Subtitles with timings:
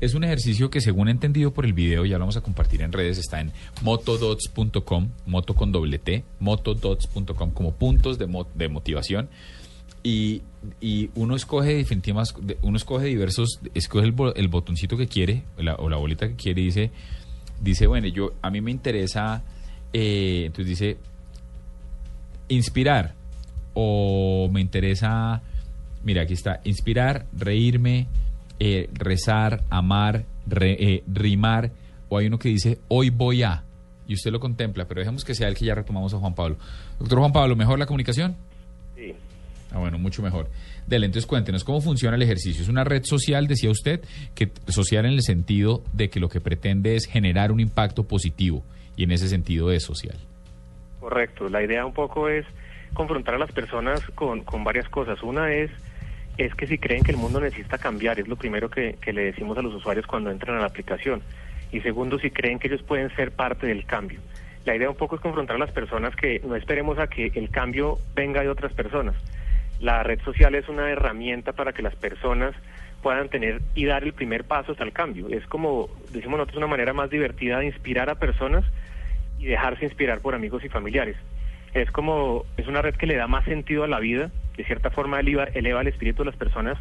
[0.00, 2.80] Es un ejercicio que según he entendido por el video, ya lo vamos a compartir
[2.82, 3.52] en redes, está en
[3.82, 9.28] motodots.com, moto con doble T, motodots.com como puntos de, de motivación.
[10.02, 10.40] Y,
[11.14, 15.74] uno escoge definitivas, uno escoge diversos, escoge el, bo- el botoncito que quiere o la,
[15.74, 16.90] o la bolita que quiere y dice,
[17.60, 19.42] dice, bueno, yo a mí me interesa,
[19.92, 20.96] eh, entonces dice,
[22.48, 23.14] inspirar
[23.74, 25.42] o me interesa,
[26.02, 28.06] mira, aquí está, inspirar, reírme,
[28.60, 31.72] eh, rezar, amar, re- eh, rimar,
[32.08, 33.64] o hay uno que dice, hoy voy a,
[34.06, 36.56] y usted lo contempla, pero dejemos que sea el que ya retomamos a Juan Pablo.
[36.98, 38.36] Doctor Juan Pablo, ¿mejor la comunicación?
[38.94, 39.14] Sí.
[39.72, 40.48] Ah, bueno, mucho mejor.
[40.86, 42.62] Dele, entonces cuéntenos cómo funciona el ejercicio.
[42.62, 44.00] Es una red social, decía usted,
[44.34, 48.64] que social en el sentido de que lo que pretende es generar un impacto positivo
[48.96, 50.16] y en ese sentido es social.
[50.98, 51.48] Correcto.
[51.48, 52.44] La idea un poco es
[52.94, 55.22] confrontar a las personas con, con varias cosas.
[55.22, 55.70] Una es,
[56.40, 59.58] es que si creen que el mundo necesita cambiar, es lo primero que, le decimos
[59.58, 61.20] a los usuarios cuando entran a la aplicación.
[61.70, 64.20] Y segundo, si creen que ellos pueden ser parte del cambio.
[64.64, 67.50] La idea un poco es confrontar a las personas que no esperemos a que el
[67.50, 69.14] cambio venga de otras personas.
[69.80, 72.54] La red social es una herramienta para que las personas
[73.02, 75.28] puedan tener y dar el primer paso hasta el cambio.
[75.28, 78.64] Es como, decimos nosotros, una manera más divertida de inspirar a personas
[79.38, 81.16] y dejarse inspirar por amigos y familiares.
[81.74, 84.90] Es como, es una red que le da más sentido a la vida, de cierta
[84.90, 86.78] forma eleva, eleva el espíritu de las personas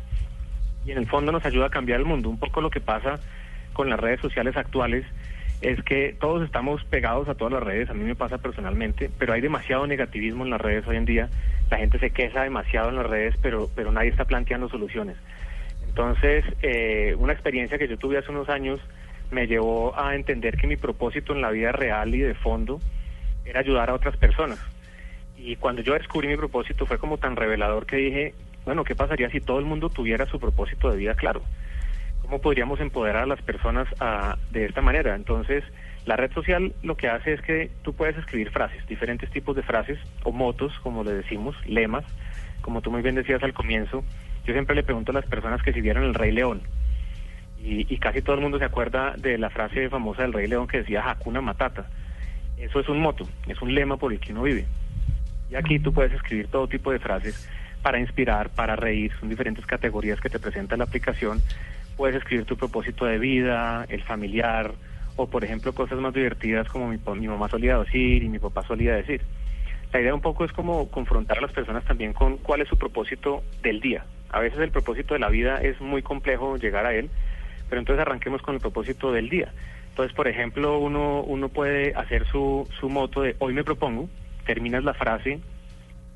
[0.86, 2.30] y en el fondo nos ayuda a cambiar el mundo.
[2.30, 3.20] Un poco lo que pasa
[3.74, 5.06] con las redes sociales actuales
[5.62, 9.34] es que todos estamos pegados a todas las redes, a mí me pasa personalmente, pero
[9.34, 11.30] hay demasiado negativismo en las redes hoy en día,
[11.70, 15.18] la gente se queja demasiado en las redes, pero, pero nadie está planteando soluciones.
[15.86, 18.80] Entonces, eh, una experiencia que yo tuve hace unos años
[19.32, 22.80] me llevó a entender que mi propósito en la vida real y de fondo
[23.46, 24.60] era ayudar a otras personas.
[25.42, 28.34] Y cuando yo descubrí mi propósito fue como tan revelador que dije,
[28.66, 31.42] bueno, ¿qué pasaría si todo el mundo tuviera su propósito de vida claro?
[32.22, 35.16] ¿Cómo podríamos empoderar a las personas a- de esta manera?
[35.16, 35.64] Entonces,
[36.06, 39.64] la red social lo que hace es que tú puedes escribir frases, diferentes tipos de
[39.64, 42.04] frases, o motos, como le decimos, lemas,
[42.62, 44.04] como tú muy bien decías al comienzo.
[44.46, 46.62] Yo siempre le pregunto a las personas que si vieron El Rey León,
[47.64, 50.68] y, y casi todo el mundo se acuerda de la frase famosa del Rey León
[50.68, 51.88] que decía Hakuna Matata.
[52.58, 54.66] Eso es un moto, es un lema por el que uno vive.
[55.50, 57.50] Y aquí tú puedes escribir todo tipo de frases
[57.82, 61.42] para inspirar, para reír, son diferentes categorías que te presenta la aplicación.
[61.98, 64.74] Puedes escribir tu propósito de vida, el familiar,
[65.16, 68.96] o por ejemplo cosas más divertidas como mi, mamá solía decir y mi papá solía
[68.96, 69.22] decir.
[69.92, 72.78] La idea un poco es como confrontar a las personas también con cuál es su
[72.78, 74.06] propósito del día.
[74.30, 77.10] A veces el propósito de la vida es muy complejo llegar a él,
[77.70, 79.52] pero entonces arranquemos con el propósito del día.
[79.90, 84.08] Entonces, por ejemplo, uno, uno puede hacer su, su moto de hoy me propongo,
[84.50, 85.40] terminas la frase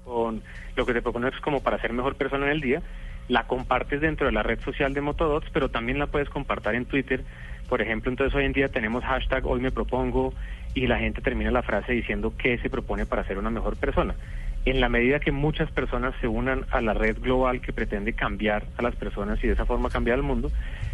[0.04, 0.42] con
[0.76, 2.82] lo que te propones como para ser mejor persona en el día,
[3.28, 6.86] la compartes dentro de la red social de Motodots, pero también la puedes compartir en
[6.86, 7.24] Twitter.
[7.70, 10.34] Por ejemplo, entonces hoy en día tenemos hashtag hoy me propongo
[10.74, 14.16] y la gente termina la frase diciendo qué se propone para ser una mejor persona.
[14.66, 18.64] En la medida que muchas personas se unan a la red global que pretende cambiar
[18.78, 20.52] a las personas y de esa forma cambiar el mundo,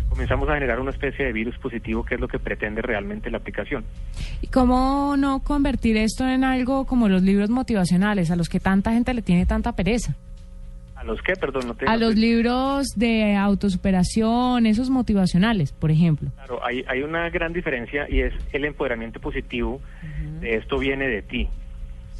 [0.09, 3.37] comenzamos a generar una especie de virus positivo que es lo que pretende realmente la
[3.37, 3.85] aplicación.
[4.41, 8.91] ¿Y cómo no convertir esto en algo como los libros motivacionales, a los que tanta
[8.91, 10.15] gente le tiene tanta pereza?
[10.95, 11.33] ¿A los qué?
[11.39, 11.85] Perdón, no te...
[11.85, 16.29] A los libros de autosuperación, esos motivacionales, por ejemplo.
[16.35, 19.79] Claro, hay, hay una gran diferencia y es el empoderamiento positivo.
[20.41, 21.47] De esto viene de ti.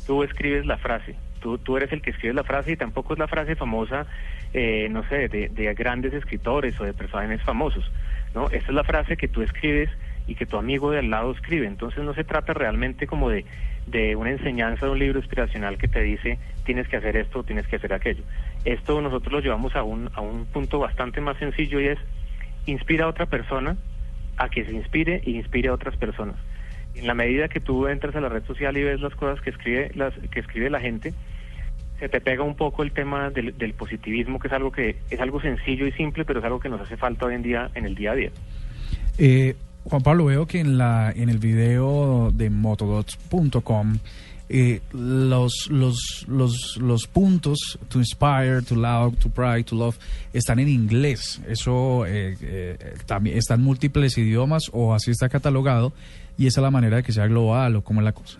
[0.08, 1.16] Tú escribes la frase.
[1.40, 4.06] Tú, tú eres el que escribes la frase y tampoco es la frase famosa,
[4.54, 7.90] eh, no sé, de, de grandes escritores o de personajes famosos.
[8.34, 8.46] ¿no?
[8.46, 9.90] Esta es la frase que tú escribes
[10.28, 11.68] y que tu amigo de al lado escribe.
[11.68, 13.46] Entonces no se trata realmente como de,
[13.88, 17.68] de una enseñanza de un libro inspiracional que te dice tienes que hacer esto, tienes
[17.68, 18.24] que hacer aquello.
[18.64, 22.00] Esto nosotros lo llevamos a un, a un punto bastante más sencillo y es
[22.66, 23.76] inspira a otra persona
[24.38, 26.36] a que se inspire y inspire a otras personas.
[26.96, 29.52] En la medida que tú entras a la red social y ves las cosas que
[29.52, 31.14] escribe, las, que escribe la gente,
[32.00, 35.20] se te pega un poco el tema del, del positivismo, que es algo que es
[35.20, 37.86] algo sencillo y simple, pero es algo que nos hace falta hoy en día en
[37.86, 38.32] el día a día.
[39.18, 43.98] Eh, Juan Pablo, veo que en, la, en el video de motodots.com
[44.52, 49.98] eh, los, los, los, los puntos, to inspire, to love, to pride, to love,
[50.34, 51.40] están en inglés.
[51.48, 55.94] Eso eh, eh, también está en múltiples idiomas o así está catalogado
[56.40, 58.40] y esa es la manera de que sea global o cómo es la cosa.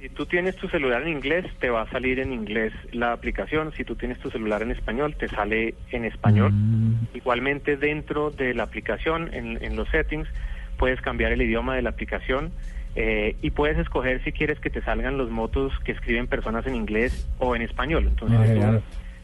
[0.00, 3.72] Si tú tienes tu celular en inglés, te va a salir en inglés la aplicación.
[3.76, 6.52] Si tú tienes tu celular en español, te sale en español.
[6.52, 6.94] Mm.
[7.14, 10.28] Igualmente dentro de la aplicación, en, en los settings,
[10.76, 12.50] puedes cambiar el idioma de la aplicación
[12.96, 16.74] eh, y puedes escoger si quieres que te salgan los motos que escriben personas en
[16.74, 18.06] inglés o en español.
[18.08, 18.82] Entonces, Ah, tú-.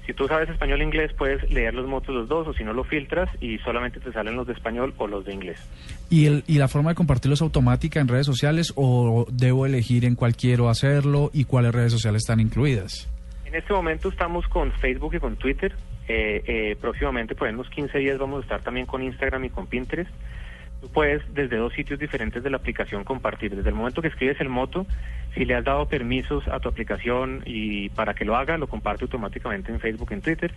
[0.08, 2.72] Si tú sabes español e inglés, puedes leer los motos los dos o si no
[2.72, 5.60] lo filtras y solamente te salen los de español o los de inglés.
[6.08, 10.06] ¿Y, el, ¿Y la forma de compartirlo es automática en redes sociales o debo elegir
[10.06, 13.06] en cuál quiero hacerlo y cuáles redes sociales están incluidas?
[13.44, 15.74] En este momento estamos con Facebook y con Twitter.
[16.08, 19.50] Eh, eh, próximamente, por en unos 15 días, vamos a estar también con Instagram y
[19.50, 20.10] con Pinterest.
[20.80, 23.54] Tú puedes desde dos sitios diferentes de la aplicación compartir.
[23.54, 24.86] Desde el momento que escribes el moto,
[25.34, 29.04] si le has dado permisos a tu aplicación y para que lo haga, lo comparte
[29.04, 30.52] automáticamente en Facebook, en Twitter.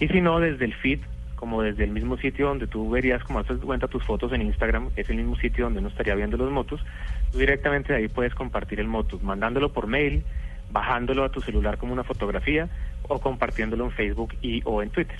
[0.00, 1.00] Y si no, desde el feed,
[1.36, 4.90] como desde el mismo sitio donde tú verías, como haces cuenta tus fotos en Instagram,
[4.96, 6.84] es el mismo sitio donde uno estaría viendo los motos,
[7.30, 10.24] tú directamente de ahí puedes compartir el moto, mandándolo por mail,
[10.70, 12.68] bajándolo a tu celular como una fotografía
[13.02, 15.18] o compartiéndolo en Facebook y o en Twitter.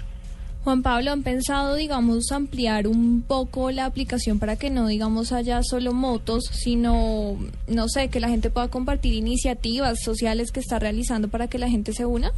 [0.66, 5.62] Juan Pablo, ¿han pensado, digamos, ampliar un poco la aplicación para que no, digamos, haya
[5.62, 7.36] solo motos, sino,
[7.68, 11.68] no sé, que la gente pueda compartir iniciativas sociales que está realizando para que la
[11.68, 12.32] gente se una?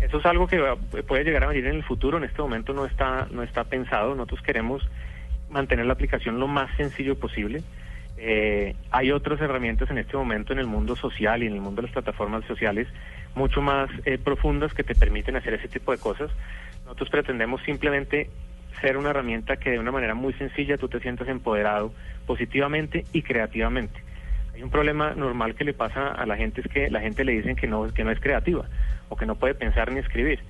[0.00, 0.76] Eso es algo que va-
[1.06, 2.16] puede llegar a venir en el futuro.
[2.16, 4.14] En este momento no está no está pensado.
[4.14, 4.80] Nosotros queremos
[5.50, 7.62] mantener la aplicación lo más sencillo posible.
[8.18, 11.82] Eh, hay otras herramientas en este momento en el mundo social y en el mundo
[11.82, 12.88] de las plataformas sociales
[13.34, 16.30] mucho más eh, profundas que te permiten hacer ese tipo de cosas.
[16.84, 18.30] Nosotros pretendemos simplemente
[18.80, 21.92] ser una herramienta que de una manera muy sencilla tú te sientas empoderado
[22.26, 24.00] positivamente y creativamente.
[24.54, 27.32] Hay un problema normal que le pasa a la gente es que la gente le
[27.32, 28.64] dicen que no que no es creativa
[29.10, 30.40] o que no puede pensar ni escribir.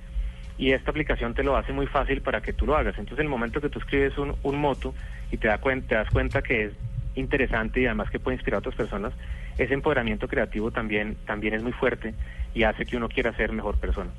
[0.57, 2.97] Y esta aplicación te lo hace muy fácil para que tú lo hagas.
[2.97, 4.95] Entonces, el momento que tú escribes un, un moto
[5.31, 6.73] y te, da cuen- te das cuenta que es
[7.19, 9.13] interesante y además que puede inspirar a otras personas,
[9.57, 12.13] ese empoderamiento creativo también, también es muy fuerte
[12.53, 14.09] y hace que uno quiera ser mejor persona.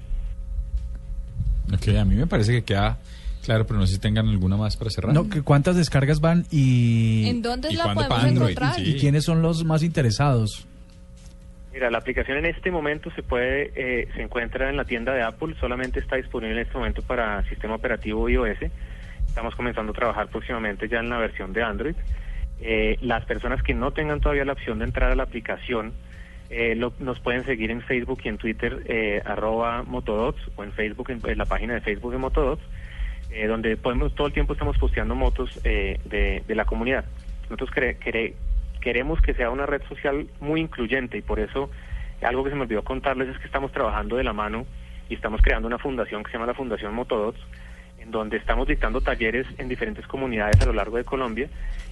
[1.73, 2.99] Ok, a mí me parece que queda
[3.45, 5.13] claro, pero no sé si tengan alguna más para cerrar.
[5.13, 8.51] No, que ¿Cuántas descargas van y, ¿En dónde ¿Y la cuándo podemos para Android?
[8.51, 8.75] encontrar?
[8.75, 8.91] Sí.
[8.91, 10.67] y quiénes son los más interesados?
[11.73, 15.23] Mira, la aplicación en este momento se puede, eh, se encuentra en la tienda de
[15.23, 18.59] Apple, solamente está disponible en este momento para sistema operativo iOS.
[19.29, 21.95] Estamos comenzando a trabajar próximamente ya en la versión de Android.
[22.61, 25.93] Eh, las personas que no tengan todavía la opción de entrar a la aplicación,
[26.51, 30.73] eh, lo- nos pueden seguir en Facebook y en Twitter, eh, arroba Motodots, o en
[30.73, 32.63] Facebook, en, la página de Facebook de Motodots,
[33.31, 37.05] eh, donde podemos todo el tiempo estamos posteando motos eh, de, de la comunidad.
[37.45, 38.35] Nosotros cre- quere-
[38.81, 41.71] queremos que sea una red social muy incluyente y por eso
[42.23, 44.67] algo que se me olvidó contarles es que estamos trabajando de la mano
[45.09, 47.39] y estamos creando una fundación que se llama la Fundación Motodots,
[48.01, 51.49] en donde estamos dictando talleres en diferentes comunidades a lo largo de Colombia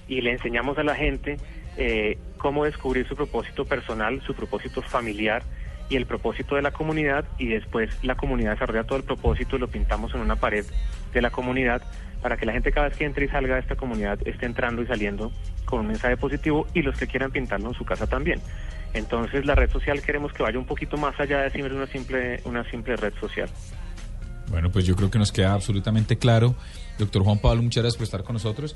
[0.07, 1.37] y le enseñamos a la gente
[1.77, 5.43] eh, cómo descubrir su propósito personal, su propósito familiar
[5.89, 9.59] y el propósito de la comunidad y después la comunidad desarrolla todo el propósito y
[9.59, 10.65] lo pintamos en una pared
[11.13, 11.81] de la comunidad
[12.21, 14.81] para que la gente cada vez que entre y salga de esta comunidad esté entrando
[14.81, 15.31] y saliendo
[15.65, 18.41] con un mensaje positivo y los que quieran pintarlo en su casa también.
[18.93, 22.41] Entonces la red social queremos que vaya un poquito más allá de ser una simple,
[22.45, 23.49] una simple red social.
[24.49, 26.55] Bueno, pues yo creo que nos queda absolutamente claro.
[26.97, 28.75] Doctor Juan Pablo, muchas gracias por estar con nosotros.